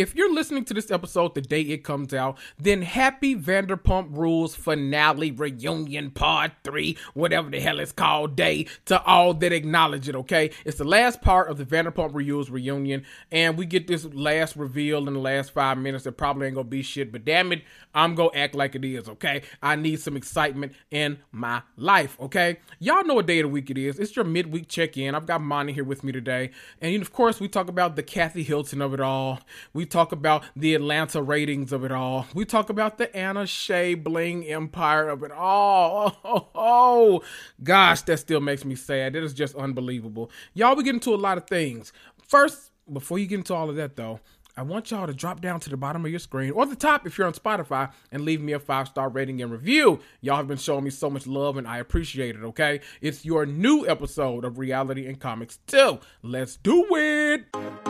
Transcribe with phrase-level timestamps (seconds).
[0.00, 4.54] If you're listening to this episode the day it comes out, then happy Vanderpump Rules
[4.54, 10.16] finale reunion part three, whatever the hell it's called, day to all that acknowledge it,
[10.16, 10.52] okay?
[10.64, 15.06] It's the last part of the Vanderpump Rules reunion, and we get this last reveal
[15.06, 17.62] in the last five minutes It probably ain't gonna be shit, but damn it,
[17.94, 19.42] I'm gonna act like it is, okay?
[19.62, 22.56] I need some excitement in my life, okay?
[22.78, 23.98] Y'all know what day of the week it is.
[23.98, 25.14] It's your midweek check in.
[25.14, 28.44] I've got Mani here with me today, and of course, we talk about the Kathy
[28.44, 29.40] Hilton of it all.
[29.74, 32.26] We talk about the Atlanta ratings of it all.
[32.34, 35.70] We talk about the Anna Shay Bling empire of it all.
[35.90, 37.22] Oh, oh, oh,
[37.62, 39.16] gosh, that still makes me sad.
[39.16, 40.30] It is just unbelievable.
[40.54, 41.92] Y'all, we get into a lot of things.
[42.26, 44.20] First, before you get into all of that, though,
[44.56, 47.06] I want y'all to drop down to the bottom of your screen or the top
[47.06, 50.00] if you're on Spotify and leave me a five star rating and review.
[50.20, 52.80] Y'all have been showing me so much love and I appreciate it, okay?
[53.00, 56.00] It's your new episode of Reality and Comics Too.
[56.22, 57.89] Let's do it!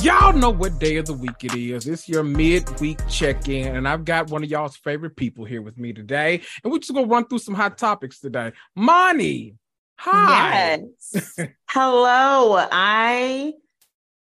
[0.00, 1.88] Y'all know what day of the week it is.
[1.88, 5.92] It's your midweek check-in, and I've got one of y'all's favorite people here with me
[5.92, 6.40] today.
[6.62, 8.52] And we're just gonna run through some hot topics today.
[8.76, 9.56] Mani,
[9.96, 10.80] hi.
[11.12, 11.38] Yes.
[11.68, 12.56] Hello.
[12.70, 13.54] I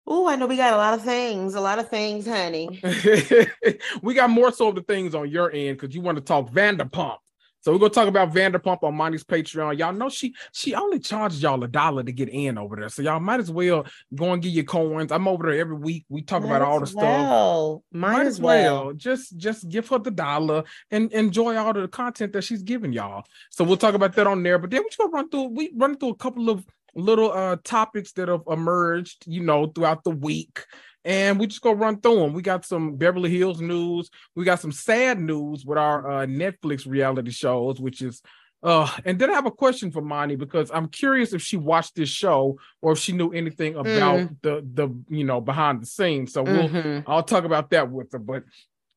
[0.05, 2.81] Oh, I know we got a lot of things, a lot of things, honey.
[4.01, 6.49] we got more so of the things on your end because you want to talk
[6.51, 7.17] Vanderpump.
[7.63, 9.77] So we're gonna talk about Vanderpump on Mani's Patreon.
[9.77, 12.89] Y'all know she she only charges y'all a dollar to get in over there.
[12.89, 15.13] So y'all might as well go and get your coins.
[15.13, 16.03] I'm over there every week.
[16.09, 17.01] We talk Might about all the as stuff.
[17.01, 17.83] well.
[17.93, 18.91] Might, as well.
[18.91, 23.23] Just just give her the dollar and enjoy all the content that she's giving y'all.
[23.49, 24.59] So we'll talk about that on there.
[24.59, 27.55] But then we just gonna run through we run through a couple of little uh
[27.63, 30.65] topics that have emerged, you know, throughout the week.
[31.05, 32.33] And we just go run through them.
[32.33, 34.09] We got some Beverly Hills news.
[34.35, 38.21] We got some sad news with our uh, Netflix reality shows, which is
[38.63, 41.95] uh and then I have a question for Mani because I'm curious if she watched
[41.95, 46.31] this show or if she knew anything about the the you know behind the scenes.
[46.31, 47.03] So we'll Mhm.
[47.05, 48.19] I'll talk about that with her.
[48.19, 48.43] But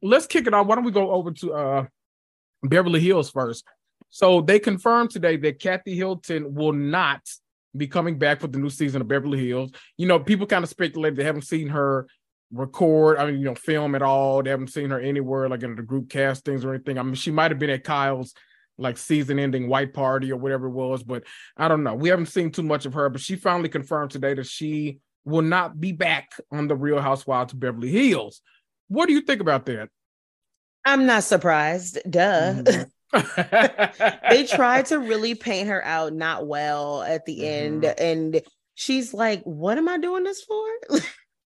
[0.03, 0.69] let's kick it off.
[0.69, 1.87] Why don't we go over to uh
[2.63, 3.65] Beverly Hills first?
[4.09, 7.23] So they confirmed today that Kathy Hilton will not
[7.77, 9.71] be coming back for the new season of Beverly Hills.
[9.97, 12.07] You know, people kind of speculate they haven't seen her
[12.53, 14.43] record, I mean, you know, film at all.
[14.43, 16.99] They haven't seen her anywhere, like in the group castings or anything.
[16.99, 18.35] I mean, she might have been at Kyle's
[18.79, 21.25] like season ending white party or whatever it was, but
[21.57, 21.95] I don't know.
[21.95, 25.43] We haven't seen too much of her, but she finally confirmed today that she will
[25.43, 28.43] not be back on the Real Housewives of Beverly Hills.
[28.89, 29.89] What do you think about that?
[30.85, 31.99] I'm not surprised.
[32.09, 32.63] Duh.
[32.63, 32.91] Mhm.
[33.13, 37.83] They tried to really paint her out not well at the end.
[37.83, 38.05] Mm-hmm.
[38.05, 38.43] And
[38.75, 40.65] she's like, What am I doing this for?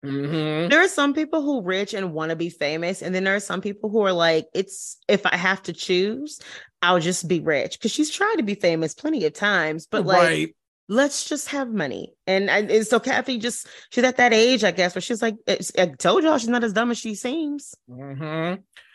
[0.04, 0.68] Mhm.
[0.68, 3.02] there are some people who rich and want to be famous.
[3.02, 6.40] And then there are some people who are like, it's if I have to choose,
[6.82, 7.78] I'll just be rich.
[7.78, 10.56] Because she's tried to be famous plenty of times, but like right.
[10.88, 12.14] let's just have money.
[12.26, 15.86] And, and so Kathy just she's at that age, I guess, where she's like, I
[15.98, 17.76] told y'all she's not as dumb as she seems.
[17.88, 18.54] hmm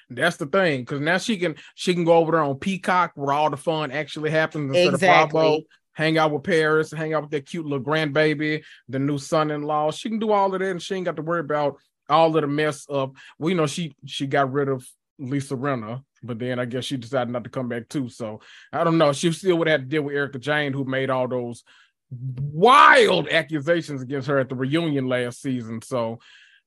[0.10, 3.34] That's the thing, because now she can she can go over there on Peacock where
[3.34, 5.24] all the fun actually happens instead of Bravo.
[5.26, 5.68] Exactly.
[5.94, 9.92] Hang out with Paris, hang out with that cute little grandbaby, the new son-in-law.
[9.92, 12.42] She can do all of that, and she ain't got to worry about all of
[12.42, 13.12] the mess of.
[13.38, 14.88] Well, you know, she she got rid of
[15.20, 18.08] Lisa Rinna, but then I guess she decided not to come back too.
[18.08, 18.40] So
[18.72, 19.12] I don't know.
[19.12, 21.64] She still would have to deal with Erika Jayne, who made all those
[22.10, 25.82] wild accusations against her at the reunion last season.
[25.82, 26.20] So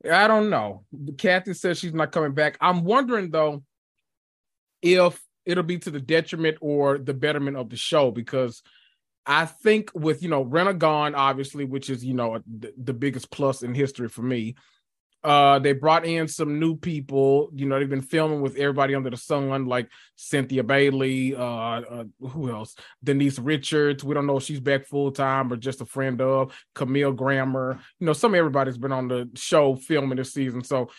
[0.08, 0.84] I don't know.
[1.18, 2.56] Kathy says she's not coming back.
[2.60, 3.62] I'm wondering though
[4.82, 8.62] if it'll be to the detriment or the betterment of the show because
[9.26, 13.30] I think with you know Rinna gone, obviously, which is you know the, the biggest
[13.30, 14.54] plus in history for me.
[15.22, 17.50] Uh, they brought in some new people.
[17.54, 21.34] You know, they've been filming with everybody under the sun, like Cynthia Bailey.
[21.34, 22.74] Uh, uh who else?
[23.04, 24.02] Denise Richards.
[24.02, 27.78] We don't know if she's back full time or just a friend of Camille Grammer.
[27.98, 30.64] You know, some everybody's been on the show filming this season.
[30.64, 30.90] So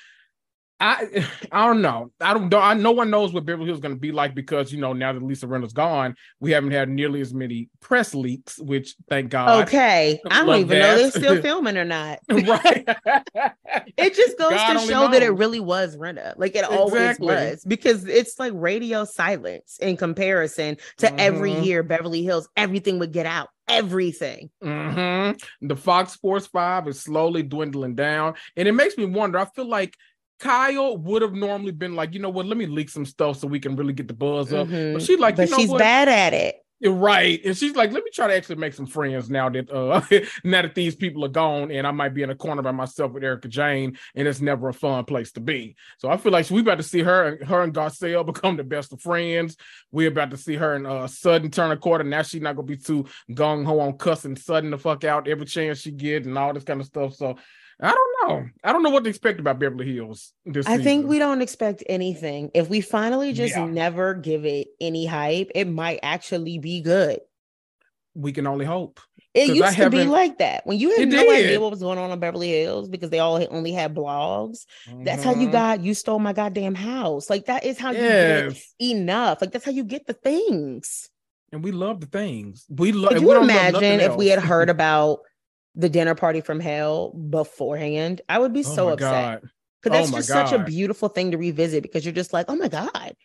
[0.82, 2.12] I I don't know.
[2.20, 2.54] I don't.
[2.54, 4.94] I no one knows what Beverly Hills is going to be like because you know
[4.94, 8.60] now that Lisa Rinna's gone, we haven't had nearly as many press leaks.
[8.60, 9.68] Which thank God.
[9.68, 10.80] Okay, I don't even that.
[10.80, 12.20] know they're still filming or not.
[12.30, 12.84] right.
[13.98, 15.12] it just goes God to show knows.
[15.12, 16.34] that it really was Rinna.
[16.38, 21.20] Like it always was because it's like radio silence in comparison to mm-hmm.
[21.20, 22.50] every year Beverly Hills.
[22.58, 24.50] Everything would get out everything.
[24.62, 25.68] Mm-hmm.
[25.68, 29.40] The Fox Sports Five is slowly dwindling down, and it makes me wonder.
[29.40, 29.96] I feel like
[30.42, 33.48] Kyle would have normally been like, you know what, let me leak some stuff so
[33.48, 34.68] we can really get the buzz up.
[34.68, 34.94] Mm-hmm.
[34.94, 35.78] But she's like, but she's what?
[35.78, 36.56] bad at it.
[36.84, 37.40] Right.
[37.46, 40.02] And she's like, let me try to actually make some friends now that uh
[40.44, 43.12] now that these people are gone and I might be in a corner by myself
[43.12, 45.76] with Erika Jayne, and it's never a fun place to be.
[46.00, 48.94] So I feel like we about to see her her and Garcelle become the best
[48.94, 49.58] of friends.
[49.92, 52.04] We're about to see her and uh Sutton turn a quarter.
[52.04, 55.46] Now she's not gonna be too gung ho on cussing Sutton the fuck out every
[55.46, 57.14] chance she gets and all this kind of stuff.
[57.14, 57.38] So
[57.82, 58.50] I don't know.
[58.64, 60.34] I don't know what to expect about Beverly Hills.
[60.46, 60.84] This I season.
[60.84, 62.52] think we don't expect anything.
[62.54, 63.66] If we finally just yeah.
[63.66, 67.20] never give it any hype, it might actually be good.
[68.14, 69.00] We can only hope.
[69.34, 71.46] It used to be like that when you had no did.
[71.46, 74.66] idea what was going on in Beverly Hills because they all only had blogs.
[74.88, 75.06] Mm-hmm.
[75.06, 75.52] That's how you mm-hmm.
[75.52, 77.30] got you stole my goddamn house.
[77.30, 78.54] Like that is how yes.
[78.80, 79.42] you get enough.
[79.42, 81.10] Like that's how you get the things.
[81.54, 82.66] And we love the things.
[82.70, 83.14] We love.
[83.14, 85.20] Could you imagine if we had heard about
[85.76, 89.42] the dinner party from hell beforehand, I would be oh so upset.
[89.82, 90.50] Because oh that's oh just God.
[90.50, 93.16] such a beautiful thing to revisit because you're just like, oh my God,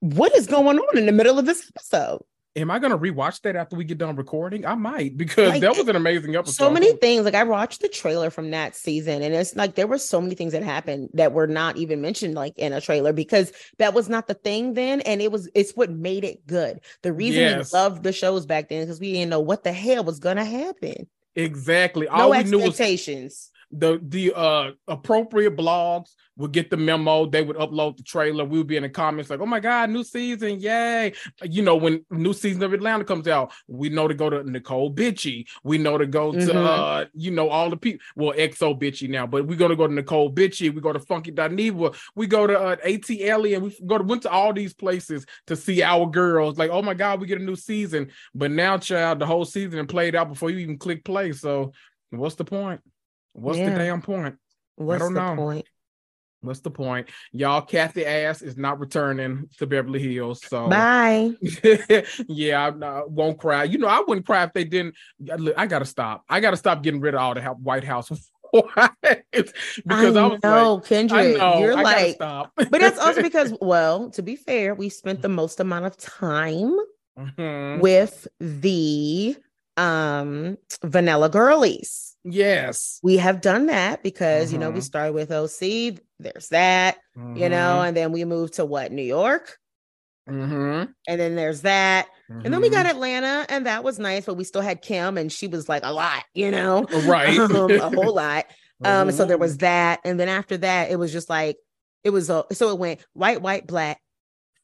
[0.00, 2.22] what is going on in the middle of this episode?
[2.56, 4.64] Am I gonna rewatch that after we get done recording?
[4.64, 6.54] I might because like, that was an amazing episode.
[6.54, 7.24] So many things.
[7.24, 10.36] Like I watched the trailer from that season, and it's like there were so many
[10.36, 14.08] things that happened that were not even mentioned like in a trailer because that was
[14.08, 16.80] not the thing then, and it was it's what made it good.
[17.02, 17.72] The reason yes.
[17.72, 20.44] we loved the shows back then because we didn't know what the hell was gonna
[20.44, 21.08] happen.
[21.36, 22.08] Exactly.
[22.08, 23.50] All no expectations.
[23.76, 27.26] The the uh appropriate blogs would get the memo.
[27.26, 28.44] They would upload the trailer.
[28.44, 30.60] We would be in the comments like, "Oh my god, new season!
[30.60, 31.12] Yay!"
[31.42, 34.94] You know, when new season of Atlanta comes out, we know to go to Necole
[34.94, 35.46] Bitchie.
[35.62, 36.56] We know to go to mm-hmm.
[36.56, 38.04] uh, you know, all the people.
[38.16, 40.74] Well, exo Bitchie now, but we're gonna go to Necole Bitchie.
[40.74, 41.96] We go to Funky Dineva.
[42.14, 45.56] We go to uh, ATL, and we go to went to all these places to
[45.56, 46.58] see our girls.
[46.58, 48.10] Like, oh my god, we get a new season.
[48.34, 51.32] But now, child, the whole season played out before you even click play.
[51.32, 51.72] So,
[52.10, 52.80] what's the point?
[53.34, 53.70] What's yeah.
[53.70, 54.36] the damn point?
[54.76, 55.36] What's I don't know.
[55.36, 55.66] Point?
[56.40, 57.08] What's the point?
[57.32, 60.42] Y'all, Kathy Ass is not returning to Beverly Hills.
[60.44, 61.32] So bye.
[62.28, 63.64] yeah, I, won't cry.
[63.64, 64.94] You know, I wouldn't cry if they didn't.
[65.56, 66.24] I gotta stop.
[66.28, 68.10] I gotta stop getting rid of all the White House
[68.52, 68.72] because
[69.02, 69.42] I,
[69.88, 74.22] I was know, like, Kendrick, know, you're I like, but that's also because, well, to
[74.22, 76.76] be fair, we spent the most amount of time
[77.18, 77.80] mm-hmm.
[77.80, 79.36] with the
[79.76, 82.13] um vanilla girlies.
[82.24, 83.00] Yes.
[83.02, 84.54] We have done that because mm-hmm.
[84.54, 84.82] you know we mm-hmm.
[84.82, 87.36] started with OC, there's that, mm-hmm.
[87.36, 87.88] you know, mm-hmm.
[87.88, 89.58] and then we moved to what, New York?
[90.28, 90.90] Mm-hmm.
[91.06, 92.08] And then there's that.
[92.30, 92.96] And then we got mm-hmm.
[92.96, 95.92] Atlanta, and that was nice, but we still had Kim, and she was like a
[95.92, 97.38] lot, you know, right?
[97.38, 98.46] um, a whole lot.
[98.82, 100.00] Um, so there was that.
[100.04, 101.56] And then after that, it was just like
[102.02, 104.00] it was a so it went white, white, black,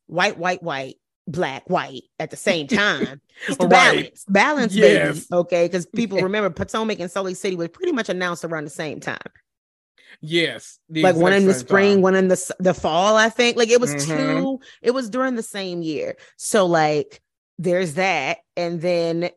[0.07, 0.97] white, white, white,
[1.31, 3.21] black, white at the same time.
[3.59, 3.71] Right.
[3.71, 5.25] balance, balance, yes.
[5.25, 5.27] baby.
[5.33, 9.01] Okay, because people remember Potomac and Salt City was pretty much announced around the same
[9.01, 9.17] time.
[10.21, 12.03] Yes, like one in the spring, time.
[12.03, 13.17] one in the the fall.
[13.17, 14.43] I think like it was mm-hmm.
[14.43, 14.61] two.
[14.83, 16.17] It was during the same year.
[16.37, 17.23] So like
[17.59, 19.31] there's that, and then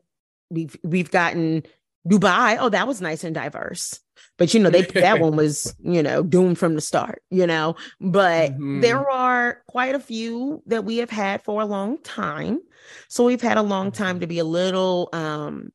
[0.50, 1.62] we've we've gotten
[2.08, 2.58] Dubai.
[2.60, 4.00] Oh, that was nice and diverse.
[4.36, 7.76] But you know, they that one was, you know, doomed from the start, you know.
[8.00, 8.80] But mm-hmm.
[8.80, 12.60] there are quite a few that we have had for a long time.
[13.08, 15.72] So we've had a long time to be a little um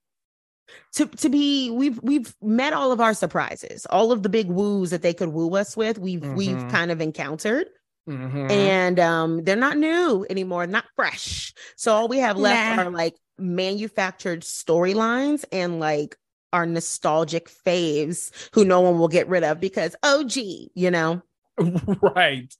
[0.93, 4.91] to to be we've we've met all of our surprises, all of the big woos
[4.91, 5.97] that they could woo us with.
[5.97, 6.35] We've mm-hmm.
[6.35, 7.67] we've kind of encountered.
[8.07, 8.49] Mm-hmm.
[8.49, 11.53] And um, they're not new anymore, not fresh.
[11.75, 12.83] So all we have left nah.
[12.83, 16.17] are like manufactured storylines and like
[16.53, 21.21] our nostalgic faves who no one will get rid of because oh gee, you know.
[22.01, 22.53] right.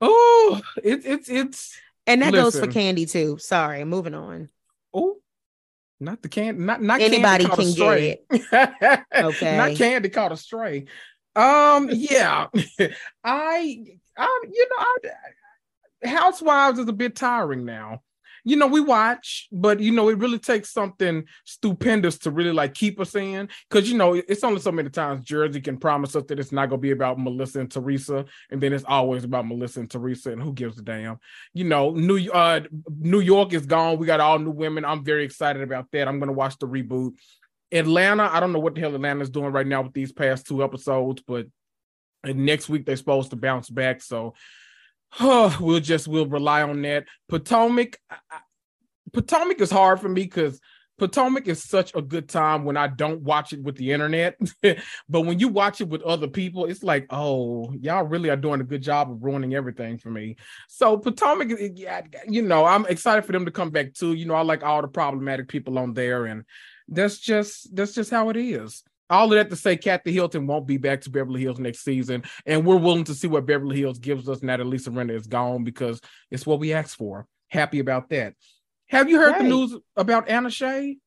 [0.00, 2.44] Oh, it's it's it's and that listen.
[2.44, 3.38] goes for candy too.
[3.38, 4.48] Sorry, moving on.
[4.94, 5.16] Oh,
[6.00, 9.04] not the can not not anybody can get it.
[9.14, 10.86] okay, not candy caught a stray.
[11.34, 12.46] Um, yeah,
[13.24, 13.84] I,
[14.16, 15.10] I, you know,
[16.04, 18.02] I, Housewives is a bit tiring now
[18.48, 22.72] you know, we watch, but you know, it really takes something stupendous to really like
[22.72, 23.50] keep us in.
[23.68, 26.70] Cause you know, it's only so many times Jersey can promise us that it's not
[26.70, 30.42] gonna be about Melissa and Teresa, and then it's always about Melissa and Teresa, and
[30.42, 31.18] who gives a damn?
[31.52, 32.60] You know, New uh
[32.98, 33.98] New York is gone.
[33.98, 34.86] We got all new women.
[34.86, 36.08] I'm very excited about that.
[36.08, 37.12] I'm gonna watch the reboot.
[37.70, 40.64] Atlanta, I don't know what the hell Atlanta's doing right now with these past two
[40.64, 41.46] episodes, but
[42.24, 44.00] next week they're supposed to bounce back.
[44.00, 44.32] So
[45.20, 47.04] oh, we'll just we'll rely on that.
[47.28, 47.98] Potomac,
[49.12, 50.60] Potomac is hard for me because
[50.98, 54.36] Potomac is such a good time when I don't watch it with the internet.
[54.62, 58.60] but when you watch it with other people, it's like, oh, y'all really are doing
[58.60, 60.36] a good job of ruining everything for me.
[60.68, 64.14] So Potomac, yeah, you know, I'm excited for them to come back too.
[64.14, 66.44] You know, I like all the problematic people on there, and
[66.88, 68.82] that's just that's just how it is.
[69.10, 72.24] All of that to say, Kathy Hilton won't be back to Beverly Hills next season,
[72.44, 75.64] and we're willing to see what Beverly Hills gives us now that Lisa is gone
[75.64, 76.00] because
[76.30, 77.26] it's what we asked for.
[77.48, 78.34] Happy about that.
[78.88, 79.42] Have you heard right.
[79.42, 80.98] the news about Anna Shay?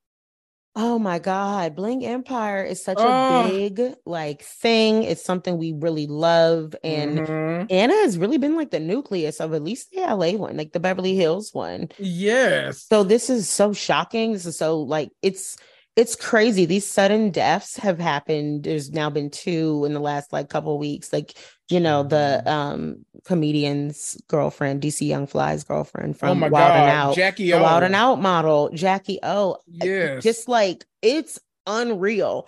[0.76, 1.76] Oh my God.
[1.76, 5.04] Bling Empire is such a big like thing.
[5.04, 6.76] It's something we really love.
[6.84, 7.66] And mm-hmm.
[7.70, 10.80] Anna has really been like the nucleus of at least the LA one, like the
[10.80, 11.90] Beverly Hills one.
[11.98, 12.84] Yes.
[12.84, 14.32] So this is so shocking.
[14.32, 15.58] This is so like it's
[15.96, 16.66] it's crazy.
[16.66, 18.64] These sudden deaths have happened.
[18.64, 21.12] There's now been two in the last like couple weeks.
[21.12, 21.34] Like,
[21.70, 26.76] you know, the um comedian's girlfriend, DC Young Fly's girlfriend from oh Wild God.
[26.76, 27.16] and Out.
[27.16, 27.62] Jackie O.
[27.62, 29.58] Wild and Out model, Jackie O.
[29.68, 30.24] Yes.
[30.24, 32.48] Just like it's unreal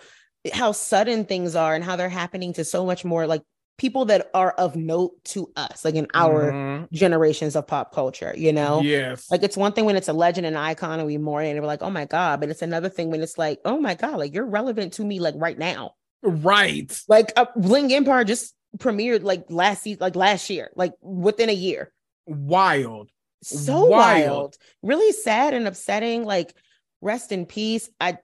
[0.52, 3.44] how sudden things are and how they're happening to so much more like
[3.78, 6.86] people that are of note to us, like in our mm-hmm.
[6.96, 8.82] generations of pop culture, you know?
[8.82, 9.30] Yes.
[9.32, 11.68] Like it's one thing when it's a legend and icon and we mourn and we're
[11.68, 12.40] like, oh my God.
[12.40, 15.20] But it's another thing when it's like, oh my God, like you're relevant to me
[15.20, 15.96] like right now.
[16.22, 16.98] Right.
[17.08, 21.54] Like uh, Bling Empire just premiered like last season, like last year, like within a
[21.54, 21.92] year.
[22.26, 23.10] Wild.
[23.42, 23.92] So wild.
[24.30, 24.58] wild.
[24.82, 26.24] Really sad and upsetting.
[26.24, 26.54] Like,
[27.02, 27.90] rest in peace.
[28.00, 28.18] I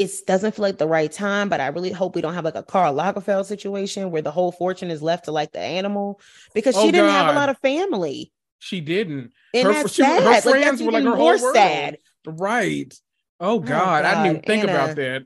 [0.00, 2.54] it doesn't feel like the right time, but I really hope we don't have like
[2.54, 6.20] a Karl Lagerfeld situation where the whole fortune is left to like the animal
[6.54, 7.12] because she oh, didn't God.
[7.12, 8.32] have a lot of family.
[8.58, 9.32] She didn't.
[9.52, 10.22] And her, that's she, sad.
[10.22, 11.98] her friends like, were like her whole sad.
[12.26, 12.94] Right.
[13.38, 13.68] Oh God.
[13.68, 14.04] oh God.
[14.06, 15.22] I didn't even think Anna, about that.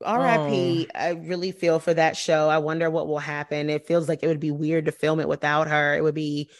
[0.00, 0.88] RIP.
[0.94, 0.98] Oh.
[0.98, 2.48] I really feel for that show.
[2.48, 3.68] I wonder what will happen.
[3.68, 5.94] It feels like it would be weird to film it without her.
[5.94, 6.54] It would be uh,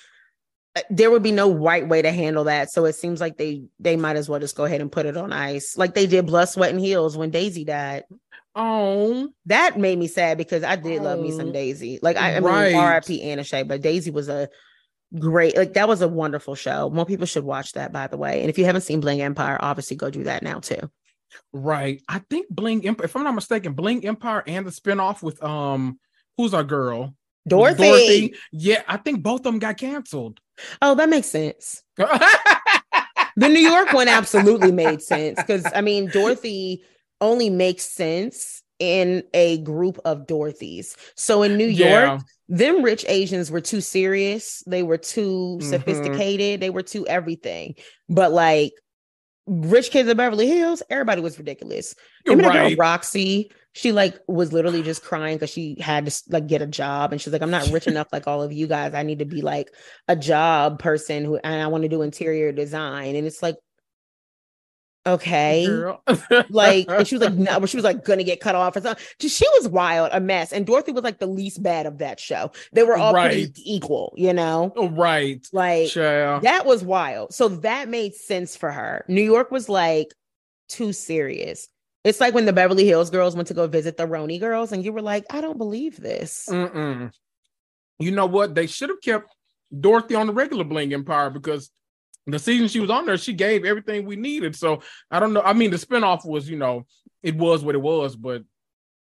[0.90, 2.70] there would be no right way to handle that.
[2.70, 5.16] So it seems like they they might as well just go ahead and put it
[5.16, 8.04] on ice, like they did Blood, Sweat, and Heels when Daisy died.
[8.56, 11.04] Oh, that made me sad because I did oh.
[11.04, 11.52] love me some oh.
[11.52, 11.98] Daisy.
[12.02, 12.72] Like I, I right.
[12.72, 13.22] mean, R.I.P.
[13.22, 14.48] Anna Shay, but Daisy was a
[15.18, 16.90] great, like that was a wonderful show.
[16.90, 18.40] More people should watch that, by the way.
[18.40, 20.90] And if you haven't seen Bling Empire, obviously go do that now too.
[21.52, 22.00] Right.
[22.08, 25.98] I think Bling Empire, if I'm not mistaken, Bling Empire and the spinoff with um,
[26.36, 27.14] who's our girl?
[27.46, 27.82] Dorothy.
[27.82, 28.34] Dorothy.
[28.52, 30.40] Yeah, I think both of them got canceled.
[30.80, 31.82] Oh, that makes sense.
[31.96, 36.82] the New York one absolutely made sense because I mean, Dorothy
[37.20, 40.96] only makes sense in a group of Dorothy's.
[41.16, 42.18] So in New York, yeah.
[42.48, 45.68] them rich Asians were too serious, they were too mm-hmm.
[45.68, 47.74] sophisticated, they were too everything.
[48.08, 48.72] But like
[49.46, 51.94] Rich Kids in Beverly Hills, everybody was ridiculous.
[52.26, 52.70] Remember right.
[52.70, 53.50] girl Roxy?
[53.72, 57.20] She like was literally just crying because she had to like get a job, and
[57.20, 58.94] she's like, "I'm not rich enough like all of you guys.
[58.94, 59.68] I need to be like
[60.08, 63.56] a job person who, and I want to do interior design." And it's like,
[65.06, 65.66] okay.
[66.50, 69.04] Like she was like no she was like gonna get cut off or something.
[69.20, 72.52] She was wild a mess and dorothy was like the least bad of that show.
[72.72, 73.28] They were all right.
[73.28, 74.72] pretty equal you know?
[74.76, 75.46] Oh, right.
[75.52, 76.40] Like yeah.
[76.42, 77.34] that was wild.
[77.34, 79.04] So that made sense for her.
[79.08, 80.12] New york was like
[80.68, 81.68] too serious.
[82.04, 84.84] It's like when the beverly hills girls went to go visit the RHONY girls and
[84.84, 86.48] you were like i don't believe this.
[86.50, 87.12] Mm-mm.
[87.98, 88.54] you know what?
[88.54, 89.34] They should have kept
[89.80, 91.70] dorothy on the regular bling empire because
[92.26, 94.56] the season she was on there, she gave everything we needed.
[94.56, 95.42] So I don't know.
[95.42, 96.86] I mean, the spinoff was, you know,
[97.22, 98.42] it was what it was, but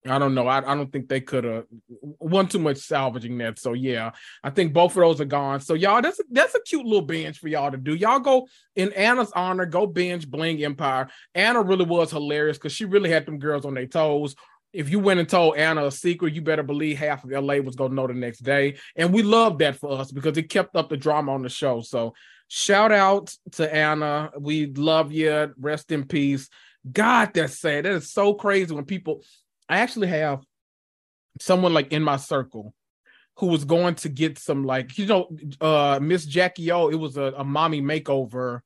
[0.09, 0.47] I don't know.
[0.47, 1.67] I, I don't think they could have
[2.00, 3.59] won too much salvaging that.
[3.59, 4.12] So yeah,
[4.43, 5.61] I think both of those are gone.
[5.61, 7.95] So y'all, that's a, that's a cute little binge for y'all to do.
[7.95, 11.09] Y'all go in Anna's honor, go binge Bling Empire.
[11.35, 14.37] Anna really was hilarious because she really had them girls on their toes.
[14.73, 17.76] If you went and told Anna a secret, you better believe half of LA was
[17.76, 18.79] gonna know the next day.
[18.97, 21.83] And we love that for us because it kept up the drama on the show.
[21.83, 22.14] So
[22.52, 24.33] Shout out to Anna.
[24.37, 25.54] We love you.
[25.57, 26.49] Rest in peace.
[26.90, 27.85] God, that's sad.
[27.85, 29.23] That is so crazy when people.
[29.69, 30.42] I actually have
[31.38, 32.75] someone like in my circle
[33.37, 35.28] who was going to get some like you know
[35.61, 36.88] uh Miss Jackie O.
[36.88, 38.62] It was a, a mommy makeover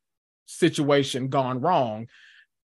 [0.46, 2.06] situation gone wrong.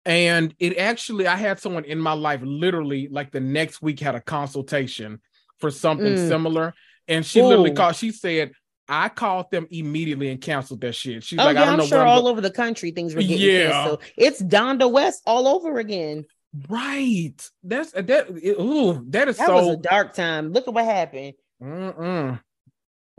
[0.06, 4.16] And it actually, I had someone in my life literally like the next week had
[4.16, 5.20] a consultation
[5.60, 6.28] for something mm.
[6.28, 6.74] similar.
[7.08, 7.48] And she Ooh.
[7.48, 8.54] literally called, she said,
[8.90, 11.24] I called them immediately and canceled that shit.
[11.24, 13.22] She's oh, like, yeah, I don't I'm know sure all over the country things were
[13.22, 13.72] getting yeah.
[13.72, 14.02] canceled.
[14.18, 16.26] It's Donda West all over again.
[16.68, 17.36] Right.
[17.64, 18.30] That's that.
[18.60, 19.56] Ooh, that is that so.
[19.56, 20.52] was a dark time.
[20.52, 21.34] Look at what happened.
[21.62, 22.40] Mm-mm.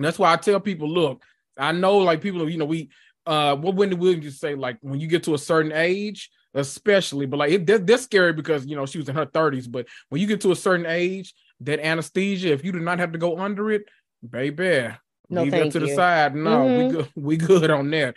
[0.00, 1.22] That's why I tell people, look,
[1.56, 2.90] I know like people, you know, we
[3.26, 7.26] uh what Wendy Williams just say, like when you get to a certain age, especially,
[7.26, 9.86] but like it, that, that's scary because you know she was in her 30s, but
[10.08, 13.18] when you get to a certain age, that anesthesia, if you do not have to
[13.18, 13.84] go under it,
[14.28, 14.88] baby,
[15.30, 16.34] No, leave that to the side.
[16.34, 16.86] No, Mhm.
[16.86, 17.08] we good.
[17.14, 18.16] We good on that.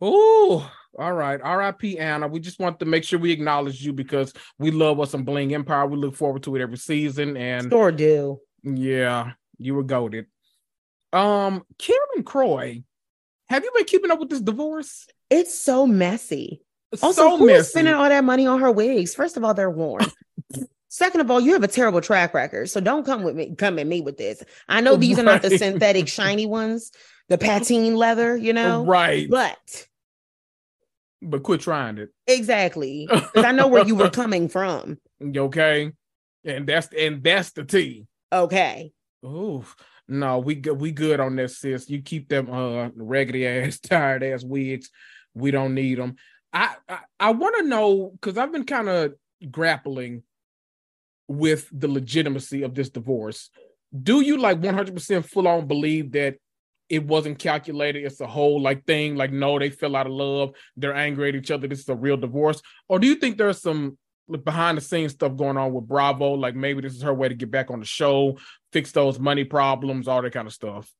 [0.00, 1.40] Oh, all right.
[1.42, 1.98] R.I.P.
[1.98, 2.26] Anna.
[2.28, 5.54] We just want to make sure we acknowledge you because we love us some Bling
[5.54, 5.86] Empire.
[5.86, 8.40] We look forward to it every season, and Sure do.
[8.62, 10.26] yeah, you were goaded.
[11.12, 12.82] Um, Karen Kroy,
[13.48, 15.06] have you been keeping up with this divorce?
[15.30, 16.62] It's so messy.
[17.02, 17.70] Also, so who is messy.
[17.70, 19.14] spending all that money on her wigs?
[19.14, 20.04] First of all, they're worn.
[20.88, 23.54] Second of all, you have a terrible track record, so don't come with me.
[23.54, 24.42] Come at me with this.
[24.68, 26.90] I know these are not the synthetic shiny ones,
[27.28, 28.84] the patine leather, you know.
[28.86, 29.86] right, But
[31.20, 32.10] but quit trying it.
[32.26, 34.98] exactly, because I know where you were coming from.
[35.20, 35.90] Okay,
[36.44, 38.06] and that's and that's the T.
[38.32, 38.92] Okay,
[39.24, 39.64] Oh
[40.06, 40.80] no, we good.
[40.80, 41.90] We good on this, sis.
[41.90, 44.90] You keep them uh raggedy ass, tired ass wigs.
[45.34, 46.14] We don't need them.
[46.52, 49.14] I I, I want to know because I've been kind of
[49.50, 50.22] grappling
[51.28, 53.50] with the legitimacy of this divorce.
[54.02, 56.36] Do you like one hundred percent full on believe that
[56.88, 58.04] it wasn't calculated?
[58.04, 59.16] It's a whole like thing.
[59.16, 60.52] Like no, they fell out of love.
[60.76, 61.68] They're angry at each other.
[61.68, 62.60] This is a real divorce.
[62.88, 63.96] Or do you think there's some
[64.44, 66.32] behind the scenes stuff going on with Bravo?
[66.32, 68.38] Like maybe this is her way to get back on the show
[68.72, 70.90] fix those money problems, all that kind of stuff.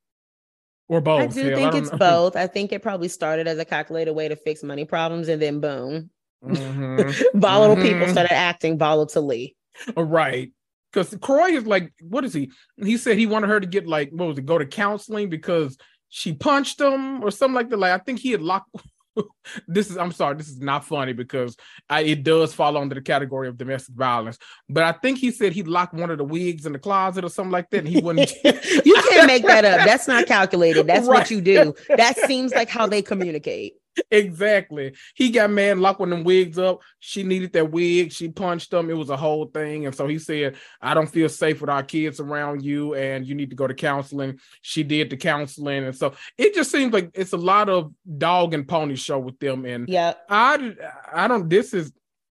[0.89, 1.21] Or both.
[1.21, 1.99] I do hell, think don't it's know.
[1.99, 2.37] both.
[2.37, 5.61] I think it probably started as a calculated way to fix money problems, and then
[5.61, 6.09] boom,
[6.43, 7.15] Mhm.
[7.35, 8.13] volatile people Mhm.
[8.13, 9.55] started acting volatilely.
[9.97, 10.53] Right.
[10.93, 12.51] Because Kroy is like, what is he?
[12.77, 15.77] He said he wanted her to get like, what was it, go to counseling because
[16.09, 17.77] she punched him or something like that.
[17.77, 18.71] Like, I think he had locked.
[19.69, 21.57] this is, I'm sorry, this is not funny because
[21.91, 24.39] I, it does fall under the category of domestic violence.
[24.69, 27.29] But I think he said he locked one of the wigs in the closet or
[27.29, 28.33] something like that, and he wouldn't.
[28.45, 29.87] you can't make that up.
[29.87, 30.87] That's not calculated.
[30.87, 31.19] That's Right.
[31.19, 31.75] what you do.
[31.89, 33.75] That seems like how they communicate.
[34.11, 34.95] exactly.
[35.14, 36.81] He got mad, locking them wigs up.
[36.99, 38.12] She needed that wig.
[38.12, 38.90] She punched him.
[38.90, 39.87] It was a whole thing.
[39.87, 43.35] And so he said, I don't feel safe with our kids around you, and you
[43.35, 44.38] need to go to counseling.
[44.62, 45.85] She did the counseling.
[45.85, 49.38] And so it just seems like it's a lot of dog and pony show with
[49.38, 49.64] them.
[49.64, 50.14] And Yeah.
[50.28, 50.75] I
[51.12, 51.93] I don't this is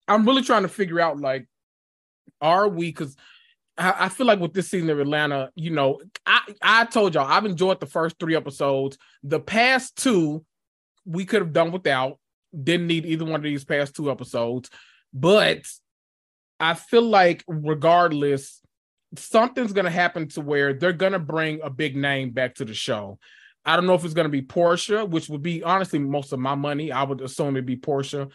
[0.08, 1.46] I'm really trying to figure out like
[2.40, 3.16] are we because
[3.78, 7.26] I, I feel like with this season of Atlanta, you know, I, I told y'all
[7.26, 8.98] I've enjoyed the first three episodes.
[9.22, 10.44] The past two
[11.04, 12.18] we could have done without.
[12.52, 14.70] Didn't need either one of these past two episodes.
[15.12, 15.62] But
[16.60, 18.60] I feel like regardless,
[19.16, 23.18] something's gonna happen to where they're gonna bring a big name back to the show.
[23.64, 26.54] I don't know if it's gonna be Porsha, which would be honestly most of my
[26.54, 26.92] money.
[26.92, 28.30] I would assume it'd be Porsha.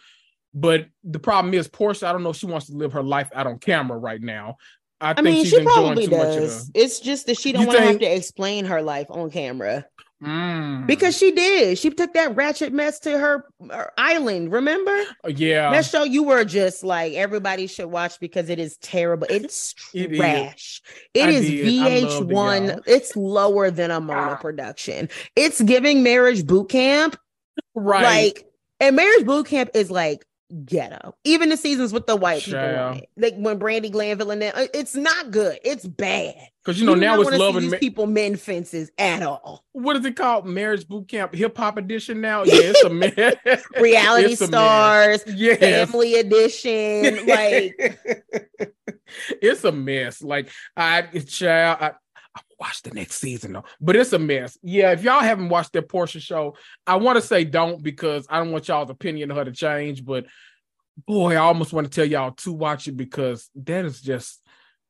[0.53, 3.29] But the problem is Porsha, I don't know if she wants to live her life
[3.33, 4.57] out on camera right now.
[4.99, 6.67] I, I think mean, she's she probably too much of does.
[6.67, 9.85] the It's just that she don't want to have to explain her life on camera
[10.23, 10.87] Mm.
[10.87, 11.77] because she did.
[11.77, 14.51] She took that ratchet mess to her, her island.
[14.51, 16.03] Remember yeah, that show?
[16.03, 19.27] You were just like everybody should watch because it is terrible.
[19.29, 20.17] It's It is.
[20.17, 20.81] trash.
[21.13, 21.81] It is did.
[21.81, 22.67] I loved it, VH1.
[22.67, 22.79] y'all.
[22.87, 24.35] It's lower than a Mona Ah.
[24.37, 25.09] production.
[25.35, 27.15] It's giving marriage boot camp.
[27.75, 28.01] right.
[28.35, 28.45] Like,
[28.79, 30.25] and marriage boot camp is like
[30.65, 31.13] ghetto.
[31.23, 32.91] Even the seasons with the white people Child.
[32.91, 33.09] on it.
[33.17, 35.59] Like when Brandi Glanville and uh, it's not good.
[35.63, 36.35] It's bad.
[36.63, 37.61] Because you know do now it's loving.
[37.63, 39.63] these Ma- people men fences at all.
[39.71, 40.45] what is it called?
[40.45, 42.19] Marriage boot camp, hip hop edition.
[42.19, 43.63] Now, yeah, it's a mess.
[43.79, 45.59] Reality It's stars, Yes.
[45.59, 47.25] family edition.
[47.25, 47.99] Like,
[49.41, 50.21] it's a mess.
[50.21, 51.77] Like I, child.
[51.81, 51.91] I
[52.59, 54.57] watch the next season though, but it's a mess.
[54.61, 58.39] Yeah, if y'all haven't watched that Porsha show, I want to say don't because I
[58.39, 60.05] don't want y'all's opinion of her to change.
[60.05, 60.25] But
[61.05, 64.41] boy, I almost want to tell y'all to watch it because that is just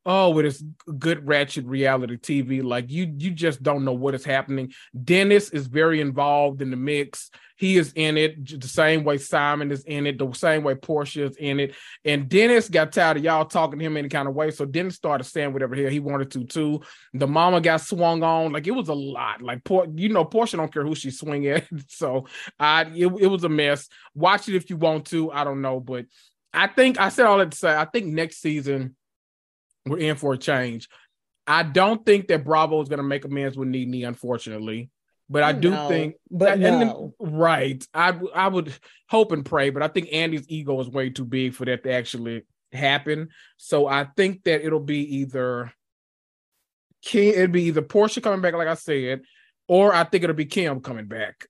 [0.08, 0.64] oh, it is
[0.98, 2.64] good ratchet reality TV.
[2.64, 4.72] Like you, you just don't know what is happening.
[5.04, 7.30] Dennis is very involved in the mix.
[7.58, 11.30] He is in it the same way Simon is in it, the same way Porsha
[11.30, 11.76] is in it.
[12.06, 14.52] And Dennis got tired of y'all talking to him any kind of way.
[14.52, 16.82] So Dennis started saying whatever hell he wanted to too.
[17.14, 18.54] The mama got swung on.
[18.54, 19.42] Like it was a lot.
[19.42, 21.68] Like Por- you know, Porsha don't care who she swing at.
[21.90, 22.28] So
[22.60, 23.88] I it, it was a mess.
[24.14, 25.32] Watch it if you want to.
[25.32, 25.80] I don't know.
[25.80, 26.06] But
[26.54, 28.96] I think I said all that to say I think next season
[29.90, 30.90] we're in for a change.
[31.46, 34.90] I don't think that Bravo is going to make amends with Nene, unfortunately.
[35.30, 37.14] But I oh, do no, think but no.
[37.20, 37.86] right.
[37.94, 38.74] I I would
[39.10, 41.92] hope and pray, but I think Andy's ego is way too big for that to
[41.92, 43.30] actually happen.
[43.58, 45.74] So I think that it'll be either
[47.04, 49.22] Kim, it'll be either Porsha coming back, like I said,
[49.68, 51.46] or I think it'll be Kim coming back.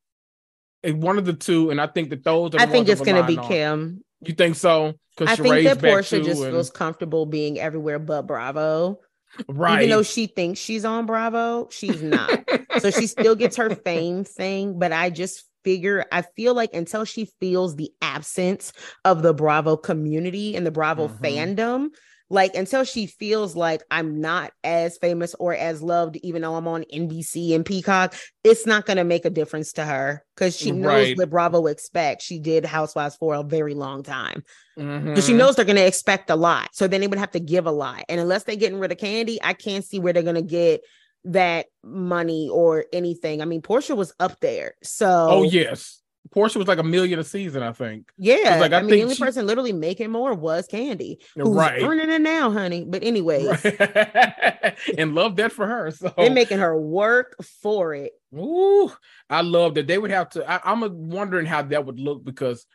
[0.84, 3.02] And one of the two, and I think that those are the I think it's
[3.02, 3.48] going to be on.
[3.48, 4.04] Kim.
[4.22, 4.94] You think so?
[5.22, 9.00] I think that Porsha just feels comfortable being everywhere but Bravo.
[9.48, 9.80] right.
[9.84, 12.48] Even though she thinks she's on Bravo, she's not.
[12.80, 14.78] so she still gets her fame thing.
[14.80, 18.72] But I just figure, I feel like until she feels the absence
[19.04, 21.20] of the Bravo community and the Bravo Mhm.
[21.20, 21.88] fandom,
[22.30, 26.68] like until she feels like I'm not as famous or as loved, even though I'm
[26.68, 30.72] on NBC and Peacock, it's not going to make a difference to her because she
[30.72, 31.18] knows right.
[31.18, 32.26] what Bravo expects.
[32.26, 34.44] She did Housewives for a very long time.
[34.78, 35.16] Mm-hmm.
[35.16, 36.70] So she knows they're going to expect a lot.
[36.74, 38.04] So then they would have to give a lot.
[38.10, 40.82] And unless they're getting rid of candy, I can't see where they're going to get
[41.26, 43.42] that money or anything.
[43.42, 44.74] I mean, Porsha was up there.
[44.84, 46.02] So, oh, yes.
[46.30, 48.10] Porsha was like a million a season, I think.
[48.18, 49.24] Yeah, like, I, I mean, the only she...
[49.24, 51.82] person literally making more was Candy, who's right.
[51.82, 52.86] earning it now, honey.
[52.88, 54.78] But anyways, right.
[54.98, 55.92] and love that for her.
[55.92, 58.14] So they're making her work for it.
[58.36, 58.92] Ooh,
[59.30, 60.50] I love that they would have to.
[60.50, 62.66] I, I'm wondering how that would look because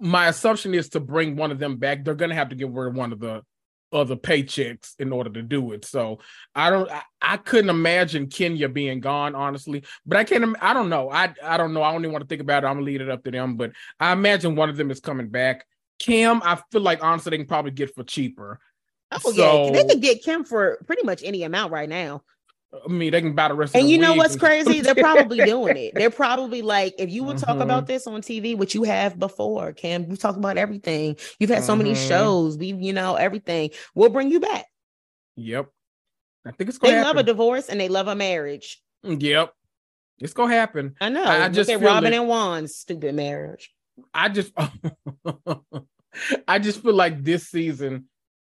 [0.00, 2.04] my assumption is to bring one of them back.
[2.04, 3.42] They're gonna have to get rid of one of the
[3.94, 5.84] other paychecks in order to do it.
[5.84, 6.18] So
[6.54, 9.84] I don't I, I, couldn't imagine Kenya being gone, honestly.
[10.04, 11.10] But I can't I don't know.
[11.10, 11.82] I I don't know.
[11.82, 12.66] I don't want to think about it.
[12.66, 13.56] I'm gonna leave it up to them.
[13.56, 15.64] But I imagine one of them is coming back.
[15.98, 18.60] Kim, I feel like honestly they can probably get for cheaper.
[19.12, 22.22] Oh so, yeah, they could get Kim for pretty much any amount right now.
[22.84, 23.70] I mean, they can buy the rest.
[23.70, 23.78] Of the.
[23.80, 24.80] And you know what's crazy?
[24.80, 25.94] They're probably doing it.
[25.94, 27.46] They're probably like, if you would mm-hmm.
[27.46, 31.16] talk about this on TV, which you have before, Cam, we talk about everything.
[31.38, 31.66] You've had mm-hmm.
[31.66, 32.08] so many mm-hmm.
[32.08, 32.58] shows.
[32.58, 33.70] We've, you know, everything.
[33.94, 34.66] We'll bring you back.
[35.36, 35.68] Yep.
[36.46, 37.16] I think it's going They happen.
[37.16, 38.82] love a divorce and they love a marriage.
[39.02, 39.52] Yep.
[40.18, 40.94] It's gonna happen.
[41.00, 41.24] I know.
[41.24, 43.72] I, I just Robin and Juan's stupid marriage.
[44.12, 44.52] I just,
[46.48, 48.06] I just feel like this season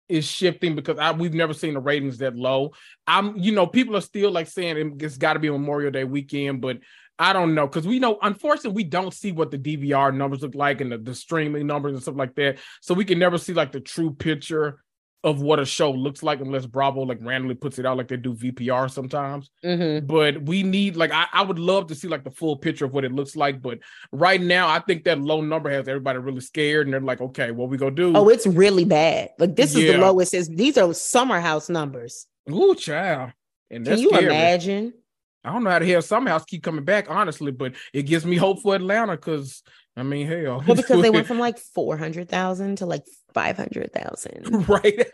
[0.08, 2.72] is shifting because I, we've never seen the ratings that low.
[3.06, 6.60] I'm, you know, people are still like saying it's got to be Memorial Day weekend,
[6.60, 6.78] but
[7.18, 10.54] I don't know because we know, unfortunately, we don't see what the DVR numbers look
[10.54, 12.58] like and the, the streaming numbers and stuff like that.
[12.82, 14.82] So we can never see like the true picture
[15.26, 18.16] of what a show looks like unless Bravo like randomly puts it out like they
[18.16, 19.50] do VPR sometimes.
[19.64, 20.06] Mm-hmm.
[20.06, 22.92] But we need like I, I would love to see like the full picture of
[22.92, 23.60] what it looks like.
[23.60, 23.80] But
[24.12, 27.50] right now, I think that low number has everybody really scared, and they're like, okay,
[27.50, 28.12] what we gonna do?
[28.14, 29.30] Oh, it's really bad.
[29.36, 29.86] Like this yeah.
[29.86, 30.32] is the lowest.
[30.32, 32.28] Is these are summer house numbers.
[32.48, 33.32] Ooh, child.
[33.68, 34.26] And can you scary.
[34.26, 34.94] imagine?
[35.42, 38.24] I don't know how to hear some house keep coming back, honestly, but it gives
[38.24, 39.64] me hope for Atlanta because
[39.96, 40.62] I mean, hell.
[40.66, 44.66] Well, because they went from like four hundred thousand to like five hundred thousand.
[44.68, 45.06] Right.